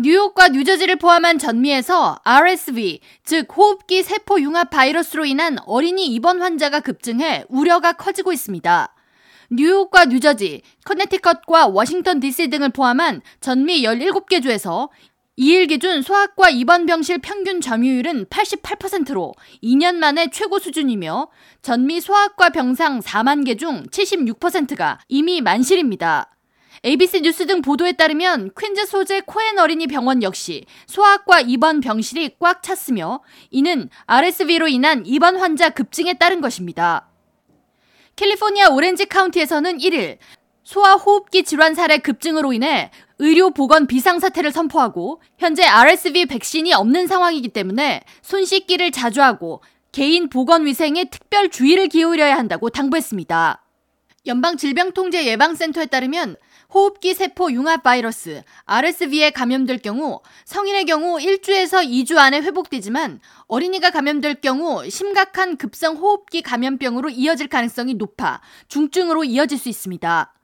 뉴욕과 0.00 0.50
뉴저지를 0.50 0.94
포함한 0.94 1.40
전미에서 1.40 2.20
RSV, 2.22 3.00
즉 3.24 3.48
호흡기 3.56 4.04
세포 4.04 4.40
융합 4.40 4.70
바이러스로 4.70 5.24
인한 5.24 5.58
어린이 5.66 6.06
입원 6.06 6.40
환자가 6.40 6.78
급증해 6.78 7.44
우려가 7.48 7.94
커지고 7.94 8.32
있습니다. 8.32 8.94
뉴욕과 9.50 10.04
뉴저지, 10.04 10.62
커네티컷과 10.84 11.66
워싱턴 11.66 12.20
DC 12.20 12.48
등을 12.48 12.68
포함한 12.68 13.22
전미 13.40 13.82
17개 13.82 14.40
주에서 14.40 14.88
2일 15.36 15.68
기준 15.68 16.02
소아과 16.02 16.50
입원 16.50 16.86
병실 16.86 17.18
평균 17.18 17.60
점유율은 17.60 18.26
88%로 18.26 19.34
2년 19.64 19.96
만에 19.96 20.30
최고 20.30 20.60
수준이며 20.60 21.26
전미 21.62 22.00
소아과 22.00 22.50
병상 22.50 23.00
4만 23.00 23.44
개 23.44 23.56
중 23.56 23.82
76%가 23.90 25.00
이미 25.08 25.40
만실입니다. 25.40 26.37
ABC 26.84 27.22
뉴스 27.22 27.46
등 27.46 27.62
보도에 27.62 27.92
따르면 27.92 28.50
퀸즈 28.58 28.86
소재 28.86 29.20
코엔 29.20 29.58
어린이 29.58 29.86
병원 29.86 30.22
역시 30.22 30.64
소아과 30.86 31.40
입원 31.40 31.80
병실이 31.80 32.36
꽉 32.38 32.62
찼으며 32.62 33.20
이는 33.50 33.88
RSV로 34.06 34.68
인한 34.68 35.04
입원 35.04 35.36
환자 35.36 35.70
급증에 35.70 36.14
따른 36.14 36.40
것입니다. 36.40 37.08
캘리포니아 38.16 38.68
오렌지 38.68 39.06
카운티에서는 39.06 39.78
1일 39.78 40.18
소아 40.64 40.94
호흡기 40.94 41.44
질환 41.44 41.74
사례 41.74 41.98
급증으로 41.98 42.52
인해 42.52 42.90
의료 43.18 43.50
보건 43.50 43.86
비상 43.86 44.18
사태를 44.18 44.52
선포하고 44.52 45.20
현재 45.38 45.64
RSV 45.64 46.26
백신이 46.26 46.74
없는 46.74 47.06
상황이기 47.06 47.48
때문에 47.48 48.02
손 48.22 48.44
씻기를 48.44 48.92
자주 48.92 49.22
하고 49.22 49.62
개인 49.92 50.28
보건 50.28 50.66
위생에 50.66 51.04
특별 51.06 51.48
주의를 51.48 51.88
기울여야 51.88 52.36
한다고 52.36 52.70
당부했습니다. 52.70 53.64
연방질병통제예방센터에 54.28 55.86
따르면 55.86 56.36
호흡기 56.72 57.14
세포 57.14 57.50
융합 57.50 57.82
바이러스 57.82 58.42
RSV에 58.66 59.30
감염될 59.30 59.78
경우 59.78 60.20
성인의 60.44 60.84
경우 60.84 61.18
1주에서 61.18 61.88
2주 61.88 62.18
안에 62.18 62.40
회복되지만 62.42 63.20
어린이가 63.46 63.90
감염될 63.90 64.42
경우 64.42 64.88
심각한 64.90 65.56
급성 65.56 65.96
호흡기 65.96 66.42
감염병으로 66.42 67.08
이어질 67.08 67.48
가능성이 67.48 67.94
높아 67.94 68.42
중증으로 68.68 69.24
이어질 69.24 69.58
수 69.58 69.70
있습니다. 69.70 70.34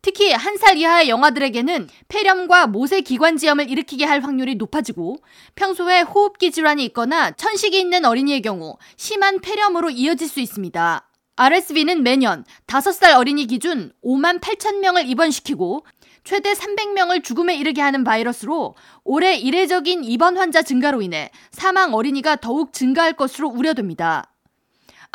특히 0.00 0.32
한 0.32 0.56
살 0.58 0.76
이하의 0.76 1.08
영아들에게는 1.08 1.88
폐렴과 2.08 2.68
모세 2.68 3.00
기관지염을 3.00 3.68
일으키게 3.70 4.04
할 4.04 4.20
확률이 4.20 4.54
높아지고 4.54 5.16
평소에 5.56 6.02
호흡기 6.02 6.52
질환이 6.52 6.84
있거나 6.86 7.32
천식이 7.32 7.80
있는 7.80 8.04
어린이의 8.04 8.42
경우 8.42 8.76
심한 8.96 9.40
폐렴으로 9.40 9.90
이어질 9.90 10.28
수 10.28 10.40
있습니다. 10.40 11.08
RSV는 11.36 12.04
매년 12.04 12.44
5살 12.68 13.16
어린이 13.16 13.46
기준 13.46 13.92
5만 14.04 14.40
8천 14.40 14.78
명을 14.78 15.08
입원시키고 15.08 15.84
최대 16.22 16.52
300명을 16.52 17.24
죽음에 17.24 17.56
이르게 17.56 17.80
하는 17.80 18.04
바이러스로 18.04 18.76
올해 19.02 19.36
이례적인 19.36 20.04
입원 20.04 20.38
환자 20.38 20.62
증가로 20.62 21.02
인해 21.02 21.30
사망 21.50 21.92
어린이가 21.92 22.36
더욱 22.36 22.72
증가할 22.72 23.14
것으로 23.14 23.48
우려됩니다. 23.48 24.33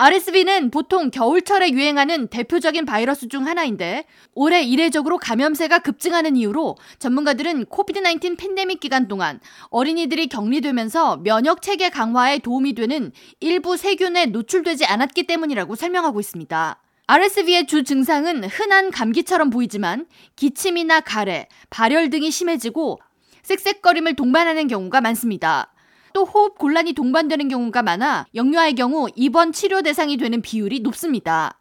RSV는 0.02 0.72
보통 0.72 1.11
겨울철에 1.11 1.72
유행하는 1.72 2.28
대표적인 2.28 2.86
바이러스 2.86 3.28
중 3.28 3.45
하나인데 3.45 4.05
올해 4.33 4.64
이례적으로 4.64 5.17
감염세가 5.17 5.80
급증하는 5.80 6.38
이유로 6.38 6.78
전문가들은 7.00 7.66
코비드-19 7.66 8.38
팬데믹 8.38 8.80
기간 8.80 9.09
동안 9.09 9.42
어린이들이 9.72 10.27
격리되면서 10.27 11.17
면역 11.17 11.61
체계 11.61 11.89
강화에 11.89 12.39
도움이 12.39 12.75
되는 12.75 13.11
일부 13.42 13.75
세균에 13.75 14.27
노출되지 14.27 14.86
않았기 14.86 15.23
때문이라고 15.23 15.75
설명하고 15.75 16.22
있습니다. 16.22 16.81
RSV의 17.08 17.67
주 17.67 17.83
증상은 17.83 18.45
흔한 18.45 18.92
감기처럼 18.92 19.50
보이지만 19.50 20.05
기침이나 20.38 21.02
가래, 21.02 21.50
발열 21.70 22.09
등이 22.09 22.31
심해지고 22.31 23.00
쌕쌕거림을 23.44 24.16
동반하는 24.16 24.70
경우가 24.70 25.02
많습니다. 25.02 25.73
또 26.13 26.25
호흡 26.25 26.57
곤란이 26.57 26.93
동반되는 26.93 27.47
경우가 27.47 27.83
많아 27.83 28.27
영유아의 28.35 28.75
경우 28.75 29.07
입원 29.15 29.52
치료 29.52 29.81
대상이 29.81 30.17
되는 30.17 30.41
비율이 30.41 30.79
높습니다. 30.81 31.59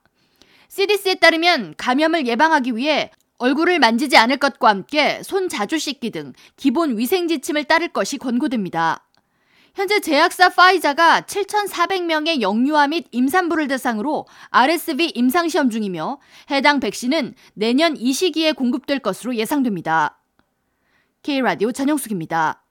CDC에 0.69 1.17
따르면 1.17 1.75
감염을 1.77 2.27
예방하기 2.27 2.77
위해 2.77 3.11
얼굴을 3.39 3.79
만지지 3.79 4.17
않을 4.17 4.37
것과 4.39 4.69
함께 4.69 5.23
손 5.23 5.49
자주 5.49 5.79
씻기 5.79 6.11
등 6.11 6.33
기본 6.57 6.99
위생 6.99 7.29
지침을 7.29 7.65
따를 7.65 7.89
것이 7.89 8.19
권고됩니다. 8.19 9.05
현재 9.75 10.01
제약사 10.01 10.49
파이자가 10.49 11.21
7,400명의 11.21 12.41
영유아 12.41 12.89
및 12.89 13.07
임산부를 13.13 13.69
대상으로 13.69 14.27
RSV 14.51 15.13
임상시험 15.15 15.71
중이며 15.71 16.19
해당 16.51 16.81
백신은 16.81 17.35
내년 17.55 17.97
이 17.97 18.13
시기에 18.13 18.53
공급될 18.53 18.99
것으로 18.99 19.37
예상됩니다. 19.37 20.19
K라디오 21.23 21.71
전영숙입니다. 21.71 22.65